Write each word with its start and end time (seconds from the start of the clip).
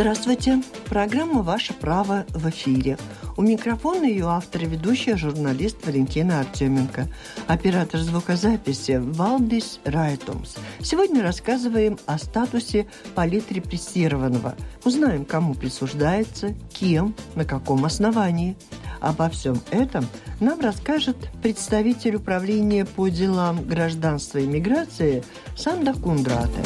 Здравствуйте. 0.00 0.62
Программа 0.88 1.42
«Ваше 1.42 1.74
право» 1.74 2.24
в 2.28 2.48
эфире. 2.50 2.96
У 3.36 3.42
микрофона 3.42 4.04
ее 4.04 4.26
автор 4.28 4.62
и 4.62 4.66
ведущая 4.66 5.16
журналист 5.16 5.84
Валентина 5.84 6.38
Артеменко. 6.38 7.08
Оператор 7.48 7.98
звукозаписи 7.98 9.00
Валдис 9.02 9.80
Райтумс. 9.84 10.54
Сегодня 10.80 11.20
рассказываем 11.20 11.98
о 12.06 12.16
статусе 12.18 12.86
политрепрессированного. 13.16 14.54
Узнаем, 14.84 15.24
кому 15.24 15.54
присуждается, 15.54 16.54
кем, 16.72 17.16
на 17.34 17.44
каком 17.44 17.84
основании. 17.84 18.56
Обо 19.00 19.28
всем 19.28 19.60
этом 19.72 20.06
нам 20.38 20.60
расскажет 20.60 21.16
представитель 21.42 22.14
управления 22.14 22.84
по 22.84 23.08
делам 23.08 23.64
гражданства 23.64 24.38
и 24.38 24.46
миграции 24.46 25.24
Санда 25.56 25.92
Кундрате. 25.92 26.62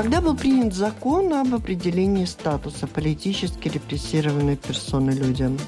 Когда 0.00 0.20
был 0.20 0.36
принят 0.36 0.74
закон 0.74 1.32
об 1.32 1.52
определении 1.52 2.24
статуса 2.24 2.86
политически 2.86 3.66
репрессированной 3.66 4.56
персоны 4.56 5.10
людям? 5.10 5.58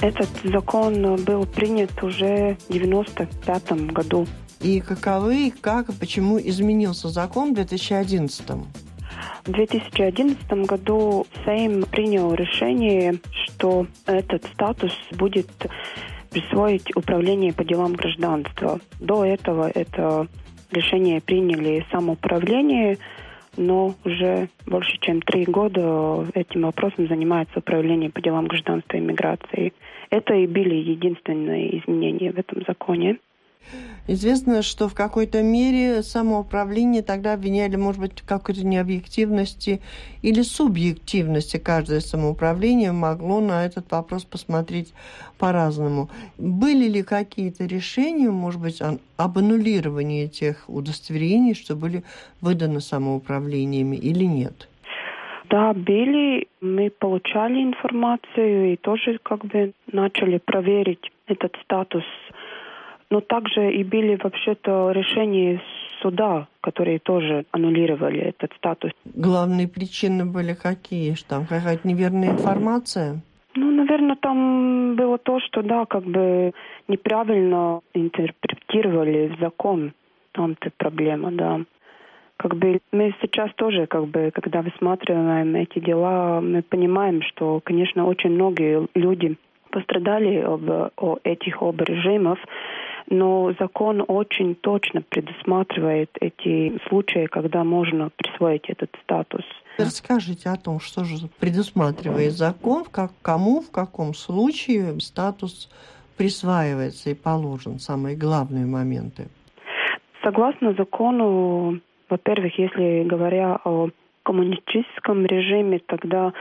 Этот 0.00 0.30
закон 0.42 1.16
был 1.16 1.44
принят 1.44 2.02
уже 2.02 2.56
в 2.60 2.70
1995 2.70 3.72
году. 3.92 4.26
И 4.62 4.80
каковы, 4.80 5.52
как 5.60 5.90
и 5.90 5.92
почему 5.92 6.38
изменился 6.38 7.10
закон 7.10 7.50
в 7.50 7.56
2011 7.56 8.42
в 9.44 9.52
2011 9.52 10.50
году 10.66 11.26
Сейм 11.44 11.82
принял 11.82 12.32
решение, 12.32 13.20
что 13.30 13.86
этот 14.06 14.46
статус 14.46 14.92
будет 15.12 15.50
присвоить 16.30 16.96
управление 16.96 17.52
по 17.52 17.64
делам 17.64 17.92
гражданства. 17.92 18.80
До 18.98 19.26
этого 19.26 19.68
это 19.68 20.26
решение 20.70 21.20
приняли 21.20 21.84
самоуправление, 21.90 22.96
но 23.58 23.94
уже 24.04 24.48
больше 24.66 24.96
чем 25.00 25.20
три 25.20 25.44
года 25.44 26.26
этим 26.34 26.62
вопросом 26.62 27.08
занимается 27.08 27.58
Управление 27.58 28.08
по 28.10 28.22
делам 28.22 28.46
гражданства 28.46 28.96
и 28.96 29.00
миграции. 29.00 29.72
Это 30.10 30.34
и 30.34 30.46
были 30.46 30.74
единственные 30.74 31.80
изменения 31.80 32.32
в 32.32 32.38
этом 32.38 32.62
законе. 32.66 33.18
Известно, 34.06 34.62
что 34.62 34.88
в 34.88 34.94
какой-то 34.94 35.42
мере 35.42 36.02
самоуправление 36.02 37.02
тогда 37.02 37.34
обвиняли, 37.34 37.76
может 37.76 38.00
быть, 38.00 38.22
какой-то 38.22 38.66
необъективности 38.66 39.82
или 40.22 40.40
субъективности. 40.40 41.58
Каждое 41.58 42.00
самоуправление 42.00 42.92
могло 42.92 43.40
на 43.40 43.66
этот 43.66 43.90
вопрос 43.90 44.24
посмотреть 44.24 44.94
по-разному. 45.38 46.08
Были 46.38 46.88
ли 46.88 47.02
какие-то 47.02 47.66
решения, 47.66 48.30
может 48.30 48.60
быть, 48.62 48.80
об 48.80 49.38
аннулировании 49.38 50.26
тех 50.26 50.64
удостоверений, 50.68 51.54
что 51.54 51.76
были 51.76 52.02
выданы 52.40 52.80
самоуправлениями 52.80 53.96
или 53.96 54.24
нет? 54.24 54.68
Да, 55.50 55.72
были. 55.72 56.46
Мы 56.60 56.90
получали 56.90 57.62
информацию 57.62 58.72
и 58.72 58.76
тоже 58.76 59.18
как 59.22 59.44
бы 59.44 59.72
начали 59.90 60.38
проверить 60.38 61.10
этот 61.26 61.56
статус 61.62 62.04
но 63.10 63.20
также 63.20 63.72
и 63.72 63.84
были 63.84 64.18
вообще-то 64.22 64.90
решения 64.92 65.60
суда, 66.00 66.46
которые 66.60 66.98
тоже 66.98 67.44
аннулировали 67.50 68.20
этот 68.20 68.52
статус. 68.54 68.92
Главные 69.04 69.68
причины 69.68 70.24
были 70.24 70.54
какие? 70.54 71.14
Что 71.14 71.28
там 71.28 71.46
какая-то 71.46 71.86
неверная 71.86 72.30
информация? 72.30 73.20
Ну, 73.54 73.70
наверное, 73.70 74.16
там 74.16 74.94
было 74.94 75.18
то, 75.18 75.40
что, 75.40 75.62
да, 75.62 75.84
как 75.86 76.04
бы 76.04 76.52
неправильно 76.86 77.80
интерпретировали 77.94 79.34
в 79.34 79.40
закон. 79.40 79.92
Там-то 80.32 80.70
проблема, 80.76 81.32
да. 81.32 81.60
Как 82.36 82.54
бы 82.54 82.78
мы 82.92 83.12
сейчас 83.20 83.50
тоже, 83.56 83.86
как 83.86 84.06
бы, 84.06 84.30
когда 84.32 84.62
высматриваем 84.62 85.56
эти 85.56 85.80
дела, 85.80 86.40
мы 86.40 86.62
понимаем, 86.62 87.22
что, 87.22 87.60
конечно, 87.64 88.06
очень 88.06 88.30
многие 88.30 88.86
люди 88.94 89.36
пострадали 89.70 90.36
об, 90.36 90.70
о 90.96 91.18
этих 91.24 91.60
оба 91.60 91.84
режимов, 91.84 92.38
но 93.10 93.54
закон 93.58 94.04
очень 94.06 94.54
точно 94.54 95.02
предусматривает 95.02 96.10
эти 96.20 96.78
случаи, 96.88 97.26
когда 97.26 97.64
можно 97.64 98.10
присвоить 98.16 98.68
этот 98.68 98.90
статус. 99.02 99.44
Расскажите 99.78 100.50
о 100.50 100.56
том, 100.56 100.80
что 100.80 101.04
же 101.04 101.28
предусматривает 101.38 102.32
закон, 102.32 102.84
как 102.84 103.12
кому, 103.22 103.60
в 103.60 103.70
каком 103.70 104.14
случае 104.14 104.98
статус 105.00 105.70
присваивается 106.16 107.10
и 107.10 107.14
положен, 107.14 107.78
самые 107.78 108.16
главные 108.16 108.66
моменты. 108.66 109.28
Согласно 110.22 110.74
закону, 110.74 111.80
во-первых, 112.10 112.58
если 112.58 113.04
говоря 113.04 113.58
о 113.64 113.88
коммунистическом 114.24 115.24
режиме, 115.24 115.78
тогда 115.86 116.32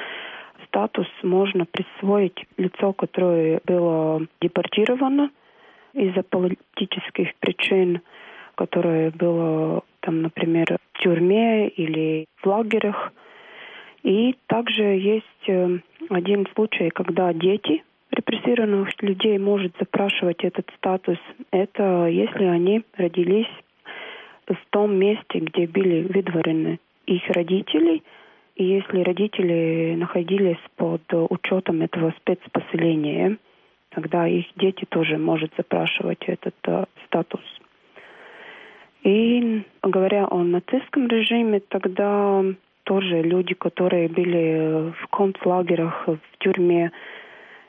статус 0.66 1.08
можно 1.24 1.66
присвоить 1.66 2.46
лицо, 2.58 2.92
которое 2.92 3.62
было 3.66 4.26
депортировано 4.42 5.30
из-за 5.98 6.24
политических 6.24 7.36
причин, 7.40 8.02
которое 8.56 9.12
было 9.12 9.84
там, 10.02 10.22
например, 10.22 10.78
в 10.94 11.00
тюрьме 11.02 11.68
или 11.70 12.26
в 12.42 12.46
лагерях. 12.46 13.12
И 14.04 14.36
также 14.48 14.84
есть 14.84 15.48
э, 15.48 15.80
один 16.10 16.48
случай, 16.54 16.90
когда 16.90 17.34
дети 17.34 17.84
репрессированных 18.12 18.90
людей 19.02 19.38
может 19.38 19.76
запрашивать 19.80 20.44
этот 20.44 20.70
статус. 20.78 21.18
Это 21.52 22.08
если 22.08 22.46
они 22.46 22.84
родились 22.96 23.52
в 24.48 24.58
том 24.70 24.96
месте, 24.96 25.40
где 25.40 25.68
были 25.68 26.04
выдворены 26.04 26.80
их 27.06 27.24
родители, 27.30 28.04
и 28.56 28.64
если 28.64 29.02
родители 29.02 29.96
находились 29.98 30.62
под 30.78 31.02
учетом 31.12 31.82
этого 31.82 32.14
спецпоселения 32.22 33.38
тогда 33.98 34.28
их 34.28 34.46
дети 34.56 34.86
тоже 34.86 35.18
могут 35.18 35.52
запрашивать 35.58 36.24
этот 36.28 36.54
э, 36.68 36.86
статус. 37.06 37.42
И 39.02 39.64
говоря 39.82 40.28
о 40.30 40.44
нацистском 40.44 41.08
режиме, 41.08 41.62
тогда 41.62 42.44
тоже 42.84 43.24
люди, 43.24 43.56
которые 43.56 44.08
были 44.08 44.92
в 45.02 45.08
концлагерях, 45.08 46.08
в 46.08 46.38
тюрьме, 46.38 46.92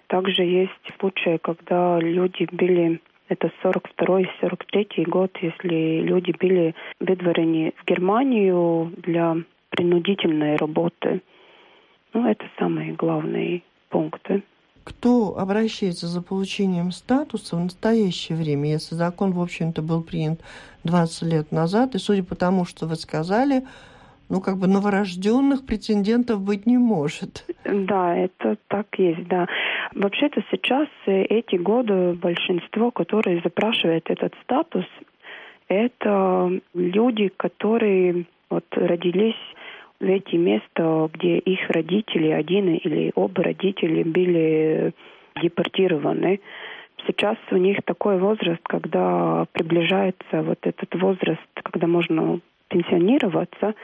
также 0.08 0.42
есть 0.42 0.84
случаи, 1.00 1.38
когда 1.38 1.98
люди 1.98 2.46
были 2.52 3.00
это 3.28 3.50
42-43 3.64 5.04
год, 5.08 5.30
если 5.40 6.00
люди 6.00 6.34
были 6.38 6.74
выдворены 7.00 7.72
в 7.78 7.86
Германию 7.86 8.92
для 8.98 9.34
принудительной 9.70 10.56
работы. 10.56 11.22
Ну, 12.12 12.28
это 12.28 12.44
самые 12.58 12.92
главные 12.92 13.62
пункты 13.88 14.42
кто 14.88 15.38
обращается 15.38 16.06
за 16.06 16.22
получением 16.22 16.92
статуса 16.92 17.56
в 17.56 17.60
настоящее 17.60 18.38
время, 18.38 18.70
если 18.70 18.94
закон, 18.94 19.32
в 19.32 19.40
общем-то, 19.40 19.82
был 19.82 20.02
принят 20.02 20.40
20 20.84 21.22
лет 21.24 21.52
назад, 21.52 21.94
и 21.94 21.98
судя 21.98 22.24
по 22.24 22.34
тому, 22.34 22.64
что 22.64 22.86
вы 22.86 22.96
сказали, 22.96 23.64
ну, 24.30 24.40
как 24.40 24.56
бы 24.56 24.66
новорожденных 24.66 25.66
претендентов 25.66 26.40
быть 26.40 26.64
не 26.64 26.78
может. 26.78 27.44
Да, 27.64 28.16
это 28.16 28.56
так 28.68 28.86
есть, 28.96 29.28
да. 29.28 29.46
Вообще-то 29.94 30.42
сейчас 30.50 30.88
э, 31.06 31.22
эти 31.24 31.56
годы 31.56 32.14
большинство, 32.14 32.90
которые 32.90 33.42
запрашивают 33.42 34.08
этот 34.08 34.32
статус, 34.42 34.86
это 35.68 36.60
люди, 36.72 37.28
которые 37.36 38.24
вот 38.48 38.64
родились 38.70 39.36
эти 40.00 40.36
места, 40.36 41.08
где 41.12 41.38
их 41.38 41.68
родители, 41.70 42.28
один 42.28 42.74
или 42.74 43.12
оба 43.14 43.42
родители 43.42 44.02
были 44.02 44.92
депортированы. 45.42 46.40
Сейчас 47.06 47.36
у 47.50 47.56
них 47.56 47.78
такой 47.84 48.18
возраст, 48.18 48.62
когда 48.64 49.46
приближается 49.52 50.42
вот 50.42 50.58
этот 50.62 50.94
возраст, 51.00 51.40
когда 51.54 51.86
можно 51.86 52.40
пенсионироваться, 52.68 53.74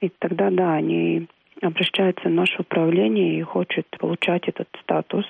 и 0.00 0.10
тогда, 0.18 0.50
да, 0.50 0.74
они 0.74 1.26
обращаются 1.62 2.28
в 2.28 2.32
наше 2.32 2.60
управление 2.60 3.38
и 3.38 3.42
хотят 3.42 3.86
получать 3.98 4.48
этот 4.48 4.68
статус. 4.82 5.24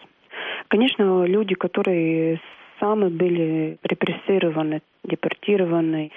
Конечно, 0.69 1.25
люди, 1.25 1.55
которые 1.55 2.40
сами 2.81 3.08
были 3.08 3.78
репрессированы, 3.82 4.82
депортированы, 5.05 6.11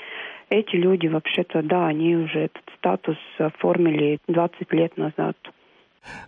эти 0.50 0.76
люди 0.76 1.08
вообще-то, 1.08 1.62
да, 1.62 1.88
они 1.88 2.16
уже 2.16 2.40
этот 2.40 2.64
статус 2.78 3.18
оформили 3.38 4.20
20 4.28 4.74
лет 4.74 4.98
назад. 4.98 5.36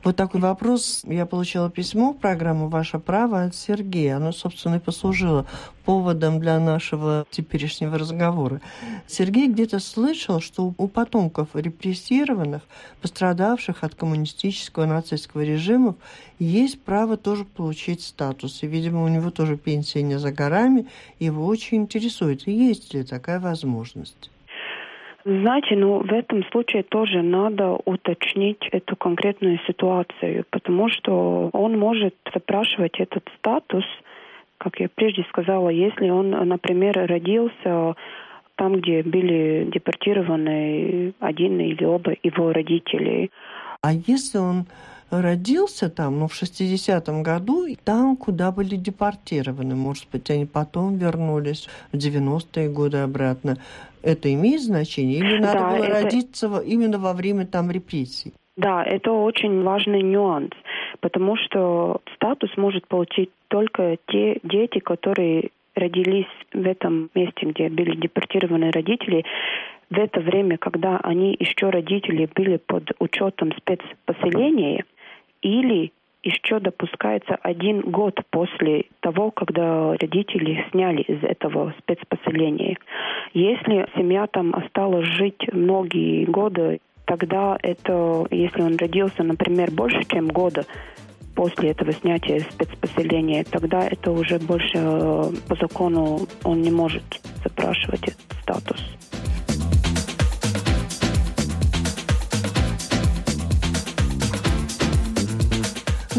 Вот 0.04 0.16
такой 0.16 0.42
вопрос. 0.42 1.02
Я 1.06 1.26
получила 1.26 1.70
письмо 1.70 2.14
в 2.14 2.18
программу 2.18 2.68
«Ваше 2.68 3.00
право» 3.00 3.44
от 3.44 3.56
Сергея. 3.56 4.18
Оно, 4.18 4.32
собственно, 4.32 4.76
и 4.76 4.80
послужило 4.80 5.46
поводом 5.86 6.40
для 6.40 6.60
нашего 6.60 7.26
теперешнего 7.32 7.98
разговора. 7.98 8.62
Сергей 9.08 9.48
где-то 9.48 9.80
слышал, 9.80 10.40
что 10.40 10.74
у 10.78 10.88
потомков 10.88 11.50
репрессированных, 11.54 12.62
пострадавших 13.02 13.84
от 13.84 13.96
коммунистического 13.96 14.86
нацистского 14.86 15.42
режима, 15.42 15.96
есть 16.40 16.82
право 16.82 17.18
тоже 17.18 17.44
получить 17.46 18.02
статус. 18.02 18.64
И, 18.64 18.68
видимо, 18.68 19.04
у 19.04 19.08
него 19.08 19.32
тоже 19.32 19.58
пенсия 19.58 20.02
не 20.02 20.18
за 20.18 20.32
горами. 20.32 20.88
Его 21.20 21.46
очень 21.46 21.80
интересует, 21.80 22.48
есть 22.48 22.94
ли 22.94 23.04
такая 23.04 23.40
возможность. 23.40 24.30
Знаете, 25.30 25.76
ну 25.76 26.00
в 26.00 26.12
этом 26.12 26.44
случае 26.46 26.82
тоже 26.82 27.22
надо 27.22 27.78
уточнить 27.86 28.68
эту 28.72 28.96
конкретную 28.96 29.60
ситуацию, 29.68 30.44
потому 30.50 30.90
что 30.90 31.52
он 31.54 31.78
может 31.78 32.16
запрашивать 32.34 33.00
этот 33.00 33.24
статус, 33.38 33.84
как 34.58 34.80
я 34.80 34.90
прежде 34.90 35.24
сказала, 35.30 35.70
если 35.70 36.10
он, 36.10 36.32
например, 36.32 37.06
родился 37.08 37.96
там, 38.56 38.82
где 38.82 39.04
были 39.04 39.70
депортированы 39.72 41.14
один 41.20 41.60
или 41.60 41.84
оба 41.84 42.16
его 42.24 42.52
родителей. 42.52 43.30
А 43.84 43.94
если 43.94 44.40
он 44.40 44.66
родился 45.12 45.90
там, 45.90 46.20
ну, 46.20 46.28
в 46.28 46.42
60-м 46.42 47.24
году, 47.24 47.68
там, 47.84 48.16
куда 48.16 48.52
были 48.52 48.76
депортированы. 48.76 49.76
Может 49.76 50.08
быть, 50.12 50.30
они 50.30 50.46
потом 50.46 50.98
вернулись 50.98 51.68
в 51.92 51.98
90-е 51.98 52.70
годы 52.70 52.98
обратно. 52.98 53.58
Это 54.02 54.34
имеет 54.34 54.62
значение? 54.62 55.20
Или 55.20 55.40
надо 55.40 55.60
да, 55.60 55.70
было 55.70 55.84
это... 55.84 56.04
родиться 56.04 56.62
именно 56.66 57.00
во 57.00 57.14
время 57.14 57.46
там 57.46 57.72
репрессий? 57.72 58.34
Да, 58.56 58.84
это 58.84 59.12
очень 59.12 59.64
важный 59.64 60.02
нюанс, 60.02 60.52
потому 61.00 61.38
что 61.38 62.02
статус 62.16 62.50
может 62.58 62.88
получить 62.88 63.30
только 63.48 63.96
те 64.08 64.40
дети, 64.44 64.80
которые 64.80 65.52
родились 65.76 66.28
в 66.54 66.68
этом 66.68 67.10
месте, 67.16 67.46
где 67.46 67.70
были 67.70 67.96
депортированы 67.96 68.72
родители, 68.72 69.24
в 69.90 69.98
это 69.98 70.20
время, 70.20 70.58
когда 70.58 70.98
они 70.98 71.36
еще 71.40 71.70
родители 71.70 72.30
были 72.36 72.58
под 72.58 72.92
учетом 73.00 73.54
спецпоселения, 73.58 74.84
или 75.42 75.92
еще 76.22 76.60
допускается 76.60 77.36
один 77.42 77.82
год 77.82 78.20
после 78.30 78.86
того, 79.00 79.32
когда 79.32 79.94
родители 79.94 80.66
сняли 80.72 81.02
из 81.02 81.24
этого 81.24 81.74
спецпоселения. 81.80 82.78
Если 83.34 83.88
семья 83.96 84.28
там 84.28 84.54
осталась 84.54 85.08
жить 85.08 85.42
многие 85.54 86.26
годы, 86.26 86.82
тогда 87.06 87.58
это, 87.62 88.26
если 88.32 88.62
он 88.62 88.76
родился, 88.76 89.24
например, 89.24 89.72
больше, 89.72 90.04
чем 90.06 90.28
года 90.28 90.66
после 91.36 91.70
этого 91.70 91.94
снятия 91.94 92.40
спецпоселения, 92.52 93.46
тогда 93.46 93.88
это 93.88 94.12
уже 94.12 94.40
больше 94.40 94.76
э, 94.76 95.32
по 95.48 95.56
закону 95.56 96.28
он 96.44 96.62
не 96.62 96.72
может 96.72 97.04
запрашивать 97.44 98.04
этот 98.04 98.38
статус. 98.42 99.00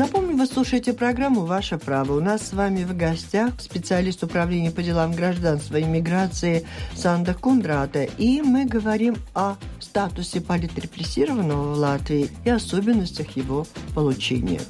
Напомню, 0.00 0.34
вы 0.34 0.46
слушаете 0.46 0.94
программу 0.94 1.44
«Ваше 1.44 1.76
право». 1.76 2.16
У 2.16 2.20
нас 2.22 2.48
с 2.48 2.52
вами 2.54 2.84
в 2.84 2.96
гостях 2.96 3.60
специалист 3.60 4.22
управления 4.24 4.70
по 4.70 4.82
делам 4.82 5.12
гражданства 5.12 5.76
и 5.76 5.84
миграции 5.84 6.66
Санда 6.96 7.34
Кундрата. 7.34 8.04
И 8.04 8.40
мы 8.40 8.64
говорим 8.64 9.16
о 9.34 9.56
статусе 9.78 10.40
политрепрессированного 10.40 11.74
в 11.74 11.76
Латвии 11.76 12.30
и 12.46 12.48
особенностях 12.48 13.36
его 13.36 13.66
получения. 13.94 14.62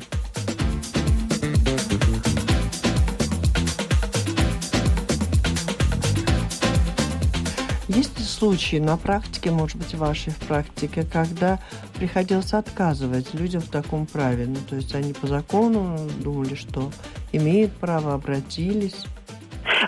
Случаи 8.41 8.77
на 8.77 8.97
практике, 8.97 9.51
может 9.51 9.77
быть, 9.77 9.95
вашей 9.95 10.33
практике, 10.49 11.03
когда 11.05 11.59
приходилось 11.99 12.55
отказывать 12.55 13.35
людям 13.35 13.61
в 13.61 13.71
таком 13.71 14.07
праве? 14.07 14.47
Ну, 14.47 14.57
то 14.67 14.77
есть 14.77 14.95
они 14.95 15.13
по 15.13 15.27
закону 15.27 15.99
думали, 16.25 16.55
что 16.55 16.91
имеют 17.33 17.73
право, 17.73 18.15
обратились? 18.15 19.05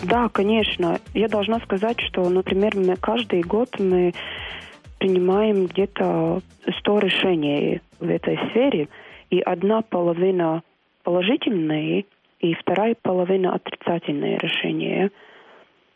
Да, 0.05 0.29
конечно. 0.29 1.01
Я 1.15 1.29
должна 1.29 1.61
сказать, 1.61 1.99
что, 2.01 2.29
например, 2.29 2.77
мы 2.77 2.95
каждый 2.97 3.41
год 3.41 3.71
мы 3.79 4.13
принимаем 4.99 5.67
где-то 5.67 6.43
100 6.81 6.99
решений 6.99 7.81
в 8.01 8.09
этой 8.09 8.37
сфере, 8.51 8.89
и 9.31 9.41
одна 9.41 9.81
половина 9.81 10.63
положительные, 11.05 12.05
и 12.41 12.53
вторая 12.53 12.97
половина 13.01 13.55
отрицательные 13.55 14.37
решения. 14.37 15.11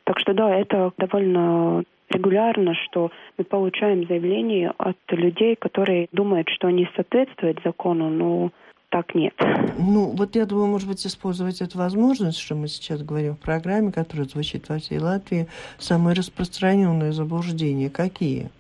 Так 0.05 0.19
что 0.21 0.33
да, 0.33 0.57
это 0.57 0.93
довольно 0.97 1.85
регулярно, 2.11 2.75
что 2.75 3.11
мы 3.39 3.45
получаем 3.45 4.07
заявления 4.07 4.73
от 4.79 4.97
людей, 5.11 5.57
которые 5.57 6.09
думают, 6.13 6.49
что 6.49 6.69
они 6.69 6.89
соответствуют 6.95 7.61
закону, 7.65 8.09
но 8.09 8.51
так 8.89 9.15
нет. 9.15 9.35
Ну, 9.79 10.15
вот 10.17 10.37
я 10.37 10.47
думаю, 10.47 10.69
может 10.69 10.89
быть, 10.89 11.05
использовать 11.07 11.61
эту 11.61 11.79
возможность, 11.79 12.39
что 12.39 12.55
мы 12.55 12.69
сейчас 12.69 13.03
говорим 13.03 13.35
в 13.35 13.41
программе, 13.41 13.93
которая 13.93 14.27
звучит 14.27 14.69
во 14.69 14.79
всей 14.79 14.99
Латвии, 14.99 15.49
самые 15.79 16.15
распространенные 16.15 17.13
заблуждения 17.13 17.91
какие? 17.91 18.51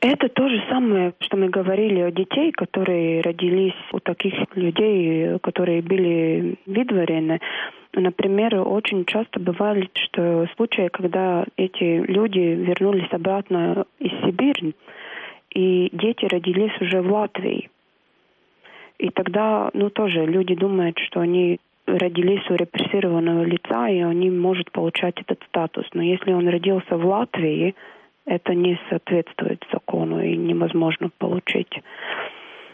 Это 0.00 0.28
то 0.28 0.48
же 0.48 0.62
самое, 0.68 1.14
что 1.20 1.36
мы 1.36 1.48
говорили 1.48 2.00
о 2.00 2.10
детей, 2.10 2.52
которые 2.52 3.22
родились 3.22 3.74
у 3.92 3.98
таких 3.98 4.34
людей, 4.54 5.38
которые 5.40 5.82
были 5.82 6.56
видварены. 6.66 7.40
Например, 7.96 8.56
очень 8.56 9.06
часто 9.06 9.40
бывали 9.40 9.88
что 9.94 10.46
случаи, 10.54 10.88
когда 10.92 11.46
эти 11.56 12.04
люди 12.06 12.38
вернулись 12.38 13.10
обратно 13.10 13.86
из 13.98 14.10
Сибири, 14.20 14.74
и 15.50 15.88
дети 15.92 16.26
родились 16.26 16.78
уже 16.82 17.00
в 17.00 17.10
Латвии. 17.10 17.70
И 18.98 19.08
тогда, 19.08 19.70
ну, 19.72 19.88
тоже 19.88 20.26
люди 20.26 20.54
думают, 20.54 20.98
что 20.98 21.20
они 21.20 21.58
родились 21.86 22.42
у 22.50 22.54
репрессированного 22.54 23.44
лица, 23.44 23.88
и 23.88 24.00
они 24.00 24.30
могут 24.30 24.70
получать 24.72 25.18
этот 25.18 25.42
статус. 25.48 25.86
Но 25.94 26.02
если 26.02 26.34
он 26.34 26.46
родился 26.48 26.98
в 26.98 27.06
Латвии, 27.06 27.74
это 28.26 28.54
не 28.54 28.78
соответствует 28.90 29.64
закону 29.72 30.22
и 30.22 30.36
невозможно 30.36 31.08
получить. 31.16 31.80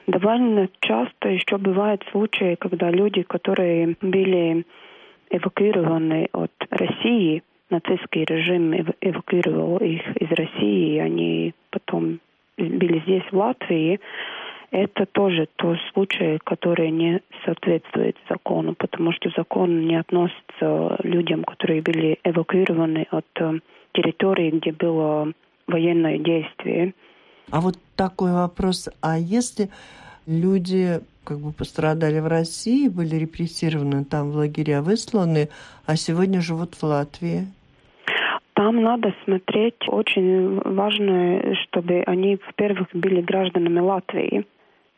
Довольно 0.08 0.68
часто 0.80 1.28
еще 1.28 1.58
бывают 1.58 2.02
случаи, 2.10 2.56
когда 2.58 2.90
люди, 2.90 3.22
которые 3.22 3.94
были 4.00 4.64
эвакуированы 5.32 6.28
от 6.32 6.52
России, 6.70 7.42
нацистский 7.70 8.24
режим 8.24 8.74
эвакуировал 9.00 9.78
их 9.78 10.02
из 10.16 10.30
России, 10.30 10.98
они 10.98 11.54
потом 11.70 12.20
были 12.58 13.00
здесь, 13.00 13.24
в 13.30 13.36
Латвии, 13.36 13.98
это 14.70 15.04
тоже 15.06 15.48
то 15.56 15.76
случай, 15.92 16.38
который 16.44 16.90
не 16.90 17.20
соответствует 17.44 18.16
закону, 18.28 18.74
потому 18.74 19.12
что 19.12 19.30
закон 19.36 19.86
не 19.86 19.96
относится 19.96 20.98
людям, 21.02 21.44
которые 21.44 21.82
были 21.82 22.18
эвакуированы 22.24 23.06
от 23.10 23.26
э, 23.36 23.58
территории, 23.92 24.50
где 24.50 24.72
было 24.72 25.30
военное 25.66 26.18
действие. 26.18 26.94
А 27.50 27.60
вот 27.60 27.76
такой 27.96 28.32
вопрос, 28.32 28.88
а 29.02 29.18
если 29.18 29.68
люди 30.26 31.00
как 31.24 31.38
бы 31.38 31.52
пострадали 31.52 32.20
в 32.20 32.26
России, 32.26 32.88
были 32.88 33.16
репрессированы 33.16 34.04
там 34.04 34.30
в 34.30 34.36
лагеря, 34.36 34.82
высланы, 34.82 35.48
а 35.86 35.96
сегодня 35.96 36.40
живут 36.40 36.74
в 36.74 36.82
Латвии? 36.82 37.46
Там 38.54 38.82
надо 38.82 39.14
смотреть, 39.24 39.88
очень 39.88 40.60
важно, 40.60 41.54
чтобы 41.62 42.02
они, 42.06 42.38
во-первых, 42.46 42.88
были 42.92 43.20
гражданами 43.22 43.80
Латвии. 43.80 44.44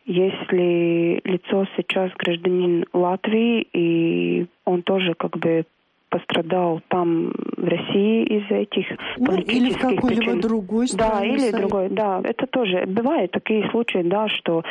Если 0.07 1.21
лицо 1.25 1.66
сейчас 1.76 2.11
гражданин 2.19 2.85
Латвии, 2.93 3.66
и 3.73 4.47
он 4.64 4.83
тоже 4.83 5.14
как 5.14 5.38
бы 5.38 5.64
пострадал 6.14 6.81
там 6.88 7.33
в 7.57 7.64
России 7.64 8.25
из-за 8.25 8.57
этих 8.57 8.87
ну, 9.19 9.26
политических 9.26 9.85
или 9.85 9.97
какой-либо 9.97 10.23
причин. 10.23 10.40
другой 10.40 10.87
страны. 10.87 11.21
Да, 11.21 11.26
или 11.26 11.50
другой, 11.50 11.88
да. 11.88 12.21
Это 12.23 12.47
тоже 12.47 12.85
бывают 12.87 13.33
такие 13.33 13.69
случаи, 13.71 14.02
да, 14.02 14.28
что 14.28 14.62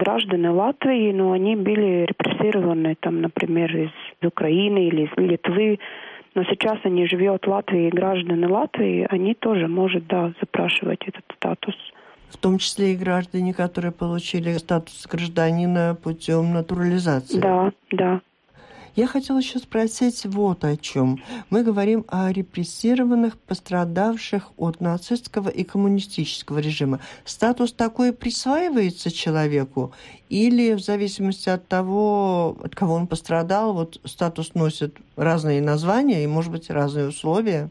граждане 0.00 0.50
Латвии, 0.50 1.12
но 1.12 1.32
они 1.32 1.56
были 1.56 2.06
репрессированы, 2.06 2.96
там, 3.00 3.20
например, 3.20 3.76
из 3.76 3.90
Украины 4.22 4.88
или 4.88 5.02
из 5.04 5.16
Литвы, 5.16 5.78
но 6.34 6.44
сейчас 6.44 6.78
они 6.84 7.06
живут 7.06 7.44
в 7.44 7.48
Латвии, 7.48 7.90
граждане 7.90 8.46
Латвии, 8.46 9.06
они 9.10 9.34
тоже 9.34 9.66
могут, 9.68 10.06
да, 10.06 10.32
запрашивать 10.40 11.02
этот 11.06 11.24
статус. 11.36 11.74
В 12.30 12.36
том 12.36 12.58
числе 12.58 12.92
и 12.92 12.96
граждане, 12.96 13.52
которые 13.52 13.90
получили 13.92 14.52
статус 14.52 15.06
гражданина 15.06 15.96
путем 16.00 16.52
натурализации. 16.52 17.40
Да, 17.40 17.72
да. 17.90 18.20
Я 18.96 19.06
хотела 19.06 19.38
еще 19.38 19.58
спросить 19.58 20.26
вот 20.26 20.64
о 20.64 20.76
чем. 20.76 21.18
Мы 21.50 21.62
говорим 21.62 22.04
о 22.08 22.32
репрессированных, 22.32 23.38
пострадавших 23.38 24.50
от 24.56 24.80
нацистского 24.80 25.48
и 25.48 25.64
коммунистического 25.64 26.58
режима. 26.58 27.00
Статус 27.24 27.72
такой 27.72 28.12
присваивается 28.12 29.10
человеку 29.10 29.92
или 30.28 30.74
в 30.74 30.80
зависимости 30.80 31.48
от 31.48 31.68
того, 31.68 32.56
от 32.62 32.74
кого 32.74 32.94
он 32.94 33.06
пострадал, 33.06 33.74
вот 33.74 34.00
статус 34.04 34.54
носит 34.54 34.96
разные 35.16 35.60
названия 35.60 36.24
и, 36.24 36.26
может 36.26 36.52
быть, 36.52 36.70
разные 36.70 37.08
условия? 37.08 37.70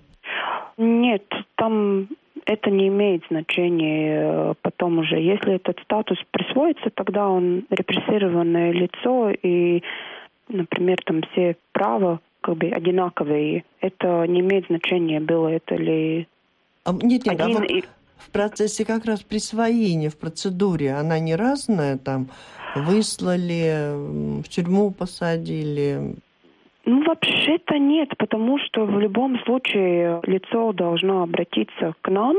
Нет, 0.78 1.24
там 1.56 2.08
это 2.46 2.72
не 2.72 2.88
имеет 2.88 3.24
значения 3.30 4.22
э, 4.22 4.54
потом 4.62 5.00
уже. 5.00 5.18
Если 5.20 5.56
этот 5.56 5.80
статус 5.84 6.18
присвоится, 6.32 6.90
тогда 6.90 7.30
он 7.30 7.66
репрессированное 7.70 8.72
лицо 8.72 9.30
и 9.30 9.84
например, 10.50 10.98
там 11.06 11.22
все 11.32 11.56
права 11.72 12.20
как 12.42 12.58
бы 12.58 12.68
одинаковые. 12.68 13.64
Это 13.82 14.26
не 14.26 14.42
имеет 14.42 14.68
значения, 14.68 15.20
было 15.20 15.48
это 15.48 15.76
ли 15.76 16.28
а, 16.86 16.94
нет, 16.94 17.26
нет, 17.26 17.40
один... 17.40 17.58
а 17.58 17.62
в, 17.62 18.28
в 18.28 18.32
процессе 18.32 18.86
как 18.86 19.06
раз 19.06 19.22
присвоения, 19.22 20.10
в 20.10 20.18
процедуре, 20.18 20.94
она 20.94 21.20
не 21.20 21.36
разная, 21.36 21.98
там, 21.98 22.28
выслали, 22.76 24.42
в 24.42 24.48
тюрьму 24.50 24.92
посадили? 24.92 26.16
Ну, 26.86 27.04
вообще-то 27.04 27.78
нет, 27.78 28.10
потому 28.18 28.58
что 28.60 28.86
в 28.86 29.00
любом 29.00 29.40
случае 29.44 30.22
лицо 30.24 30.74
должно 30.74 31.24
обратиться 31.24 31.94
к 32.02 32.10
нам, 32.10 32.38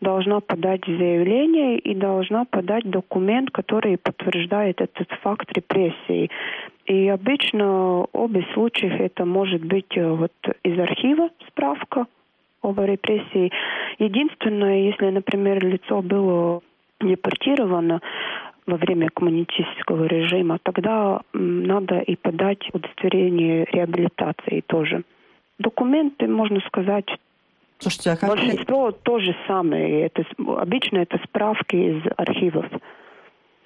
должна 0.00 0.40
подать 0.40 0.84
заявление 0.86 1.78
и 1.78 1.94
должна 1.94 2.44
подать 2.44 2.88
документ, 2.90 3.50
который 3.50 3.96
подтверждает 3.96 4.80
этот 4.80 5.08
факт 5.22 5.50
репрессий. 5.52 6.30
И 6.86 7.08
обычно 7.08 8.06
обе 8.12 8.46
случаев 8.52 9.00
это 9.00 9.24
может 9.24 9.64
быть 9.64 9.96
э, 9.96 10.06
вот 10.06 10.32
из 10.62 10.78
архива 10.78 11.30
справка 11.48 12.06
об 12.62 12.78
репрессии. 12.80 13.50
Единственное, 13.98 14.82
если, 14.82 15.08
например, 15.10 15.64
лицо 15.64 16.02
было 16.02 16.60
депортировано 17.00 18.00
во 18.66 18.76
время 18.76 19.08
коммунистического 19.10 20.04
режима, 20.04 20.58
тогда 20.62 21.20
надо 21.32 21.98
и 22.00 22.16
подать 22.16 22.68
удостоверение 22.72 23.66
реабилитации 23.70 24.62
тоже. 24.66 25.04
Документы, 25.58 26.26
можно 26.26 26.60
сказать, 26.66 27.06
Слушайте, 27.78 28.10
а 28.10 28.16
как... 28.16 28.30
Большинство 28.30 28.92
то 28.92 29.18
же 29.18 29.36
самое. 29.46 30.06
Это, 30.06 30.24
обычно 30.38 30.98
это 30.98 31.20
справки 31.24 31.76
из 31.76 32.02
архивов. 32.16 32.66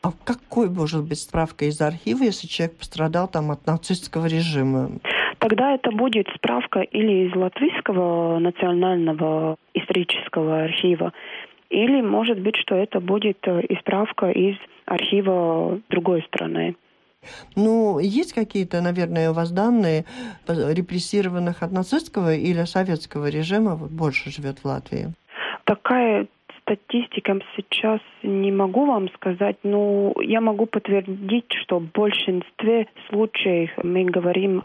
А 0.02 0.10
какой 0.24 0.70
может 0.70 1.08
быть 1.08 1.20
справка 1.20 1.64
из 1.64 1.80
архива, 1.80 2.22
если 2.22 2.46
человек 2.46 2.78
пострадал 2.78 3.28
там 3.28 3.50
от 3.50 3.66
нацистского 3.66 4.26
режима? 4.26 4.90
Тогда 5.38 5.74
это 5.74 5.90
будет 5.90 6.28
справка 6.34 6.80
или 6.80 7.28
из 7.28 7.34
Латвийского 7.34 8.38
национального 8.38 9.56
исторического 9.74 10.64
архива, 10.64 11.12
или 11.70 12.00
может 12.00 12.40
быть, 12.40 12.56
что 12.56 12.74
это 12.74 13.00
будет 13.00 13.38
э, 13.46 13.60
и 13.62 13.76
справка 13.76 14.30
из 14.30 14.56
архива 14.86 15.80
другой 15.90 16.22
страны. 16.22 16.76
Ну, 17.56 17.98
есть 17.98 18.32
какие-то, 18.32 18.80
наверное, 18.80 19.30
у 19.30 19.34
вас 19.34 19.50
данные 19.50 20.04
репрессированных 20.46 21.62
от 21.62 21.72
нацистского 21.72 22.34
или 22.34 22.64
советского 22.64 23.28
режима 23.28 23.74
вот, 23.74 23.90
больше 23.90 24.30
живет 24.30 24.60
в 24.60 24.64
Латвии? 24.64 25.12
Такая 25.64 26.26
статистика 26.68 27.38
сейчас 27.56 28.00
не 28.22 28.52
могу 28.52 28.86
вам 28.86 29.08
сказать, 29.14 29.56
но 29.62 30.12
я 30.20 30.40
могу 30.40 30.66
подтвердить, 30.66 31.50
что 31.62 31.78
в 31.78 31.90
большинстве 31.92 32.86
случаев 33.08 33.70
мы 33.82 34.04
говорим 34.04 34.62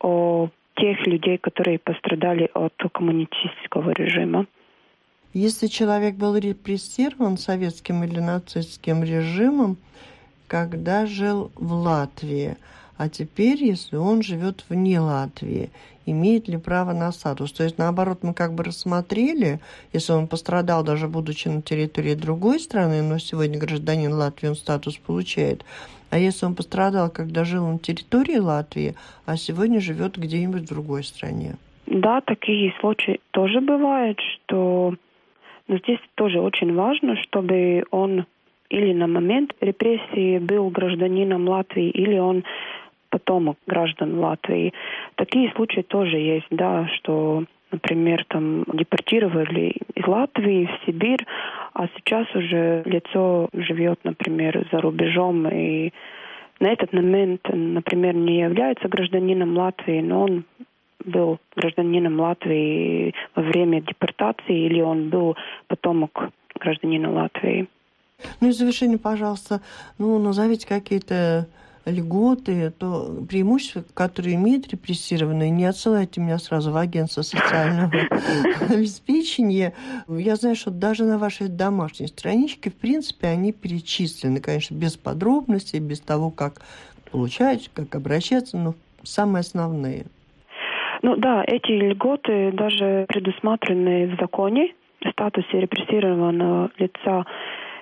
о 0.00 0.48
тех 0.76 1.06
людей, 1.06 1.38
которые 1.38 1.78
пострадали 1.78 2.50
от 2.54 2.74
коммунистического 2.92 3.90
режима. 3.90 4.46
Если 5.34 5.66
человек 5.66 6.14
был 6.14 6.36
репрессирован 6.36 7.36
советским 7.36 8.04
или 8.04 8.20
нацистским 8.20 9.02
режимом, 9.02 9.76
когда 10.46 11.06
жил 11.06 11.50
в 11.56 11.72
Латвии, 11.72 12.56
а 12.96 13.08
теперь, 13.08 13.62
если 13.62 13.96
он 13.96 14.22
живет 14.22 14.64
вне 14.68 15.00
Латвии, 15.00 15.70
имеет 16.06 16.48
ли 16.48 16.58
право 16.58 16.92
на 16.92 17.12
статус. 17.12 17.52
То 17.52 17.64
есть, 17.64 17.78
наоборот, 17.78 18.18
мы 18.22 18.34
как 18.34 18.54
бы 18.54 18.62
рассмотрели, 18.64 19.60
если 19.92 20.12
он 20.12 20.26
пострадал, 20.26 20.84
даже 20.84 21.08
будучи 21.08 21.48
на 21.48 21.62
территории 21.62 22.14
другой 22.14 22.60
страны, 22.60 23.02
но 23.02 23.18
сегодня 23.18 23.58
гражданин 23.58 24.12
Латвии, 24.12 24.48
он 24.48 24.54
статус 24.54 24.96
получает. 24.96 25.64
А 26.10 26.18
если 26.18 26.46
он 26.46 26.54
пострадал, 26.54 27.10
когда 27.10 27.44
жил 27.44 27.66
на 27.66 27.78
территории 27.78 28.38
Латвии, 28.38 28.94
а 29.26 29.36
сегодня 29.36 29.80
живет 29.80 30.16
где-нибудь 30.16 30.62
в 30.62 30.68
другой 30.68 31.02
стране? 31.04 31.56
Да, 31.86 32.20
такие 32.20 32.72
случаи 32.80 33.20
тоже 33.32 33.60
бывают, 33.60 34.18
что 34.20 34.94
но 35.66 35.78
здесь 35.78 35.98
тоже 36.14 36.40
очень 36.40 36.74
важно, 36.74 37.16
чтобы 37.16 37.84
он 37.90 38.26
или 38.70 38.92
на 38.92 39.06
момент 39.06 39.54
репрессии 39.60 40.38
был 40.38 40.68
гражданином 40.70 41.48
Латвии, 41.48 41.90
или 41.90 42.18
он 42.18 42.44
потомок 43.14 43.56
граждан 43.68 44.18
Латвии. 44.18 44.74
Такие 45.14 45.52
случаи 45.52 45.82
тоже 45.82 46.16
есть, 46.16 46.48
да, 46.50 46.88
что, 46.96 47.44
например, 47.70 48.24
там 48.28 48.64
депортировали 48.72 49.76
из 49.94 50.04
Латвии 50.04 50.66
в 50.66 50.84
Сибирь, 50.84 51.24
а 51.74 51.86
сейчас 51.94 52.26
уже 52.34 52.82
лицо 52.84 53.48
живет, 53.52 54.00
например, 54.02 54.66
за 54.72 54.80
рубежом 54.80 55.46
и 55.46 55.92
на 56.58 56.72
этот 56.72 56.92
момент, 56.92 57.42
например, 57.52 58.16
не 58.16 58.40
является 58.40 58.88
гражданином 58.88 59.56
Латвии, 59.56 60.00
но 60.00 60.24
он 60.24 60.44
был 61.04 61.38
гражданином 61.54 62.18
Латвии 62.18 63.14
во 63.36 63.42
время 63.42 63.80
депортации 63.80 64.66
или 64.66 64.80
он 64.80 65.08
был 65.08 65.36
потомок 65.68 66.30
гражданина 66.58 67.12
Латвии. 67.12 67.68
Ну 68.40 68.48
и 68.48 68.52
завершение, 68.52 68.98
пожалуйста, 68.98 69.60
ну, 69.98 70.18
назовите 70.18 70.66
какие-то 70.66 71.46
льготы, 71.86 72.70
то 72.70 73.24
преимущества, 73.28 73.84
которые 73.94 74.36
имеют 74.36 74.68
репрессированные, 74.68 75.50
не 75.50 75.64
отсылайте 75.64 76.20
меня 76.20 76.38
сразу 76.38 76.70
в 76.70 76.76
агентство 76.76 77.22
социального 77.22 77.92
обеспечения. 78.70 79.74
Я 80.08 80.36
знаю, 80.36 80.56
что 80.56 80.70
даже 80.70 81.04
на 81.04 81.18
вашей 81.18 81.48
домашней 81.48 82.06
страничке, 82.06 82.70
в 82.70 82.74
принципе, 82.74 83.28
они 83.28 83.52
перечислены, 83.52 84.40
конечно, 84.40 84.74
без 84.74 84.96
подробностей, 84.96 85.78
без 85.78 86.00
того, 86.00 86.30
как 86.30 86.62
получать, 87.10 87.70
как 87.74 87.94
обращаться, 87.94 88.56
но 88.56 88.74
самые 89.02 89.40
основные. 89.40 90.06
Ну 91.02 91.16
да, 91.16 91.44
эти 91.46 91.70
льготы 91.70 92.52
даже 92.52 93.04
предусмотрены 93.08 94.14
в 94.14 94.20
законе 94.20 94.72
в 95.04 95.10
статусе 95.10 95.60
репрессированного 95.60 96.70
лица 96.78 97.26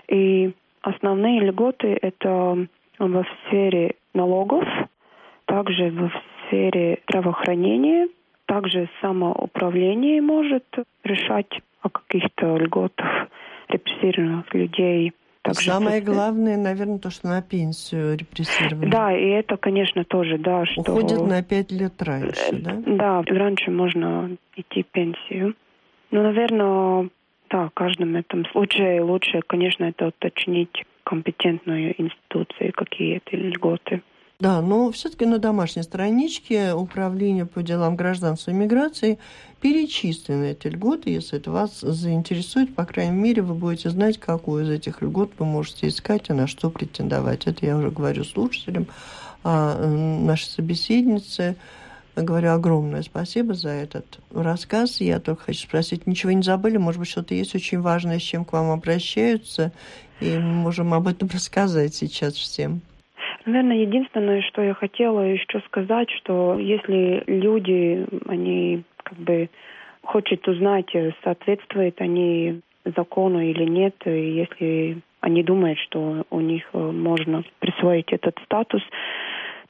и 0.08 0.52
основные 0.82 1.40
льготы 1.40 1.96
это 2.02 2.66
во 2.98 3.24
сфере 3.46 3.96
налогов, 4.14 4.64
также 5.46 5.90
в 5.90 6.10
сфере 6.46 7.00
здравоохранения, 7.08 8.08
также 8.46 8.88
самоуправление 9.00 10.20
может 10.20 10.64
решать 11.04 11.50
о 11.80 11.88
каких-то 11.88 12.56
льготах 12.56 13.28
репрессированных 13.68 14.52
людей. 14.54 15.12
Также 15.42 15.62
Самое 15.62 15.98
это... 15.98 16.12
главное, 16.12 16.56
наверное, 16.56 16.98
то, 16.98 17.10
что 17.10 17.26
на 17.26 17.42
пенсию 17.42 18.16
репрессировали. 18.16 18.90
Да, 18.90 19.12
и 19.12 19.26
это, 19.30 19.56
конечно, 19.56 20.04
тоже, 20.04 20.38
да, 20.38 20.64
что... 20.66 20.82
Уходит 20.82 21.20
на 21.26 21.42
пять 21.42 21.72
лет 21.72 22.00
раньше, 22.00 22.52
да? 22.52 22.82
Да, 22.86 23.22
раньше 23.26 23.70
можно 23.72 24.36
идти 24.54 24.84
в 24.84 24.86
пенсию. 24.86 25.56
Ну, 26.12 26.22
наверное, 26.22 27.08
да, 27.50 27.68
в 27.68 27.70
каждом 27.72 28.14
этом 28.14 28.46
случае 28.46 29.02
лучше, 29.02 29.40
конечно, 29.46 29.84
это 29.84 30.08
уточнить 30.08 30.84
компетентную 31.04 32.00
институцию, 32.00 32.72
какие 32.74 33.16
это 33.16 33.36
льготы. 33.36 34.02
Да, 34.42 34.60
но 34.60 34.90
все-таки 34.90 35.24
на 35.24 35.38
домашней 35.38 35.82
страничке 35.82 36.74
Управления 36.74 37.46
по 37.46 37.62
делам 37.62 37.94
гражданства 37.94 38.50
и 38.50 38.54
миграции 38.54 39.20
перечислены 39.60 40.50
эти 40.50 40.66
льготы. 40.66 41.10
Если 41.10 41.38
это 41.38 41.52
вас 41.52 41.78
заинтересует, 41.80 42.74
по 42.74 42.84
крайней 42.84 43.16
мере, 43.16 43.42
вы 43.42 43.54
будете 43.54 43.90
знать, 43.90 44.18
какую 44.18 44.64
из 44.64 44.70
этих 44.70 45.00
льгот 45.00 45.30
вы 45.38 45.46
можете 45.46 45.86
искать 45.86 46.28
и 46.28 46.32
на 46.32 46.48
что 46.48 46.70
претендовать. 46.70 47.46
Это 47.46 47.64
я 47.64 47.76
уже 47.76 47.92
говорю 47.92 48.24
слушателям. 48.24 48.88
А 49.44 49.86
наши 49.86 50.46
собеседницы 50.46 51.54
Говорю 52.14 52.50
огромное 52.50 53.00
спасибо 53.02 53.54
за 53.54 53.70
этот 53.70 54.04
рассказ. 54.34 55.00
Я 55.00 55.18
только 55.18 55.44
хочу 55.44 55.60
спросить, 55.60 56.06
ничего 56.06 56.32
не 56.32 56.42
забыли? 56.42 56.76
Может 56.76 57.00
быть, 57.00 57.08
что-то 57.08 57.34
есть 57.34 57.54
очень 57.54 57.80
важное, 57.80 58.18
с 58.18 58.22
чем 58.22 58.44
к 58.44 58.52
вам 58.52 58.70
обращаются? 58.70 59.72
И 60.20 60.38
можем 60.38 60.92
об 60.92 61.08
этом 61.08 61.28
рассказать 61.32 61.94
сейчас 61.94 62.34
всем. 62.34 62.82
Наверное, 63.46 63.78
единственное, 63.78 64.42
что 64.42 64.62
я 64.62 64.74
хотела 64.74 65.20
еще 65.20 65.60
сказать, 65.66 66.08
что 66.22 66.58
если 66.58 67.24
люди, 67.26 68.06
они 68.28 68.84
как 69.02 69.18
бы 69.18 69.48
хотят 70.04 70.46
узнать, 70.46 70.90
соответствуют 71.24 72.00
они 72.00 72.60
закону 72.84 73.40
или 73.40 73.64
нет, 73.64 73.94
и 74.04 74.34
если 74.34 74.98
они 75.20 75.42
думают, 75.42 75.78
что 75.78 76.24
у 76.30 76.40
них 76.40 76.64
можно 76.72 77.44
присвоить 77.60 78.12
этот 78.12 78.36
статус, 78.44 78.82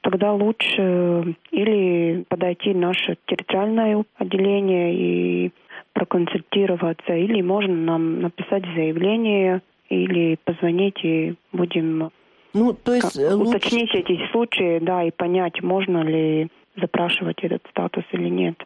тогда 0.03 0.33
лучше 0.33 1.35
или 1.51 2.25
подойти 2.29 2.73
в 2.73 2.77
наше 2.77 3.17
территориальное 3.27 4.05
отделение 4.17 4.95
и 4.95 5.53
проконсультироваться, 5.95 7.15
или 7.15 7.41
можно 7.41 7.75
нам 7.75 8.21
написать 8.21 8.65
заявление, 8.75 9.63
или 9.89 10.39
позвонить 10.45 11.05
и 11.05 11.35
будем 11.53 12.11
ну, 12.55 12.75
то 12.75 12.95
есть 12.95 13.17
как, 13.17 13.33
лучше... 13.33 13.57
уточнить 13.57 13.95
эти 13.95 14.21
случаи, 14.31 14.79
да, 14.79 15.05
и 15.05 15.11
понять, 15.11 15.63
можно 15.63 16.03
ли 16.03 16.49
запрашивать 16.77 17.39
этот 17.43 17.63
статус 17.71 18.05
или 18.13 18.29
нет. 18.29 18.57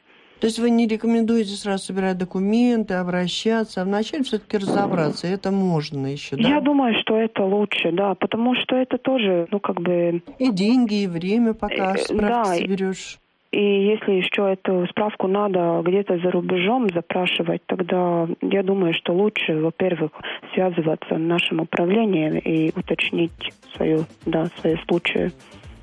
То 0.41 0.47
есть 0.47 0.59
вы 0.59 0.71
не 0.71 0.87
рекомендуете 0.87 1.51
сразу 1.51 1.85
собирать 1.85 2.19
документы, 2.19 2.95
обращаться, 2.95 3.83
а 3.83 3.85
вначале 3.85 4.23
все-таки 4.23 4.59
разобраться. 4.59 5.27
Это 5.27 5.51
можно 5.51 6.07
еще, 6.07 6.37
да? 6.37 6.49
Я 6.49 6.61
думаю, 6.61 6.95
что 7.01 7.17
это 7.17 7.43
лучше, 7.45 7.91
да, 7.93 8.15
потому 8.15 8.55
что 8.55 8.77
это 8.77 8.99
тоже, 8.99 9.47
ну, 9.51 9.61
как 9.61 9.81
бы... 9.81 10.23
И 10.39 10.51
деньги, 10.51 11.05
и 11.05 11.07
время, 11.07 11.55
пока 11.55 11.95
э, 11.95 11.99
справки 11.99 12.21
да, 12.21 12.45
соберешь. 12.45 13.19
И 13.53 13.87
если 13.87 14.13
еще 14.13 14.53
эту 14.53 14.87
справку 14.91 15.29
надо 15.29 15.81
где-то 15.83 16.19
за 16.19 16.31
рубежом 16.31 16.91
запрашивать, 16.93 17.63
тогда 17.65 18.29
я 18.43 18.63
думаю, 18.63 18.93
что 18.93 19.15
лучше, 19.15 19.59
во-первых, 19.59 20.11
связываться 20.53 21.15
в 21.15 21.19
нашем 21.19 21.61
управлении 21.61 22.39
и 22.41 22.79
уточнить 22.79 23.33
свою, 23.75 24.05
да, 24.27 24.47
свои 24.61 24.77
случаи 24.87 25.33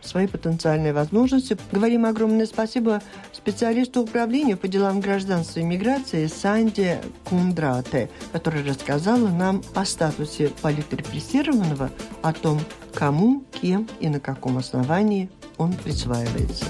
свои 0.05 0.27
потенциальные 0.27 0.93
возможности. 0.93 1.57
Говорим 1.72 2.05
огромное 2.05 2.45
спасибо 2.45 3.01
специалисту 3.31 4.01
управления 4.01 4.55
по 4.55 4.67
делам 4.67 5.00
гражданства 5.00 5.60
и 5.60 5.63
миграции 5.63 6.27
Санде 6.27 7.01
Кундрате, 7.24 8.10
которая 8.31 8.63
рассказала 8.63 9.27
нам 9.27 9.63
о 9.75 9.86
статусе 9.86 10.50
политрепрессированного, 10.62 11.91
о 12.22 12.33
том, 12.33 12.60
кому, 12.93 13.43
кем 13.62 13.88
и 14.00 14.10
на 14.10 14.19
каком 14.19 14.57
основании 14.57 15.29
он 15.57 15.74
присваивается. 15.74 16.65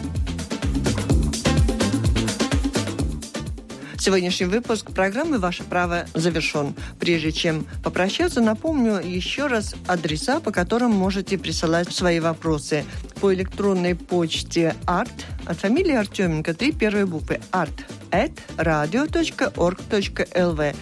Сегодняшний 4.04 4.48
выпуск 4.48 4.92
программы 4.92 5.38
«Ваше 5.40 5.63
право» 5.63 6.08
завершен. 6.13 6.75
Прежде 7.00 7.32
чем 7.32 7.66
попрощаться, 7.86 8.42
напомню 8.42 9.00
еще 9.00 9.48
раз 9.48 9.75
адреса, 9.88 10.42
по 10.42 10.52
которым 10.52 10.92
можете 10.92 11.38
присылать 11.38 11.90
свои 11.90 12.20
вопросы. 12.20 12.84
По 13.24 13.34
электронной 13.34 13.96
почте 13.96 14.75
art 14.86 15.10
от 15.46 15.58
фамилии 15.58 15.96
Артеменко 15.96 16.53
три 16.53 16.74
первые 16.74 17.06
буквы 17.06 17.39
art 17.53 17.86
at 18.12 18.34
radio.org.lv 18.58 19.15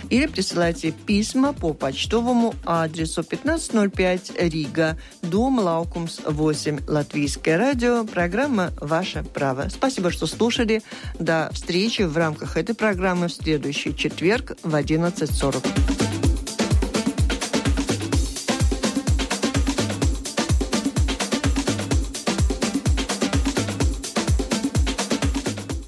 или 0.10 0.26
присылайте 0.26 0.90
письма 0.92 1.54
по 1.54 1.76
почтовому 1.76 2.56
адресу 2.66 3.22
1505 3.22 4.32
Рига, 4.40 4.98
Дома 5.22 5.60
Лаукумс 5.60 6.22
8, 6.26 6.80
Латвийское 6.88 7.60
радио, 7.60 8.06
программа 8.06 8.74
«Ваше 8.82 9.24
право». 9.24 9.70
Спасибо, 9.70 10.10
что 10.10 10.26
слушали. 10.26 10.82
До 11.20 11.52
встречи 11.54 12.02
в 12.02 12.18
рамках 12.18 12.58
этой 12.58 12.74
программы 12.74 13.28
в 13.28 13.34
следующий 13.34 13.96
четверг 13.96 14.58
в 14.64 14.74
11.40. 14.74 16.31